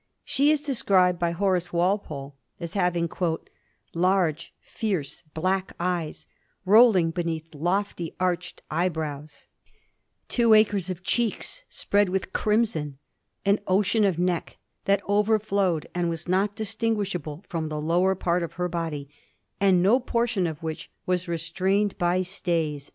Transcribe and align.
She 0.25 0.49
is 0.49 0.61
described 0.61 1.19
by 1.19 1.29
Horace 1.29 1.71
Walpole 1.71 2.35
as 2.59 2.73
having' 2.73 3.07
large 3.93 4.51
fierce 4.59 5.21
black 5.35 5.73
eyes 5.79 6.25
rolling 6.65 7.11
beneath 7.11 7.53
lofty 7.53 8.15
arched 8.19 8.63
eyebrows, 8.71 9.45
two 10.27 10.55
acres 10.55 10.89
of 10.89 11.03
cheeks 11.03 11.61
spread 11.69 12.09
with 12.09 12.33
crimson, 12.33 12.97
an 13.45 13.59
ocean 13.67 14.03
of 14.03 14.17
neck 14.17 14.57
that 14.85 15.03
overflowed 15.07 15.85
and 15.93 16.09
was 16.09 16.27
not 16.27 16.55
distinguishable 16.55 17.45
fi'om 17.47 17.69
the 17.69 17.79
lower 17.79 18.15
part 18.15 18.41
of 18.41 18.53
her 18.53 18.67
body, 18.67 19.07
and 19.59 19.83
no 19.83 19.99
portion 19.99 20.47
of 20.47 20.63
which 20.63 20.89
waa 21.05 21.17
restrained 21.27 21.95
by 21.99 22.23
stays.' 22.23 22.89